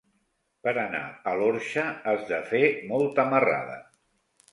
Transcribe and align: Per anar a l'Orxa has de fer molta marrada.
Per 0.67 0.71
anar 0.83 1.01
a 1.31 1.33
l'Orxa 1.41 1.83
has 2.13 2.23
de 2.31 2.39
fer 2.53 2.63
molta 2.93 3.27
marrada. 3.35 3.77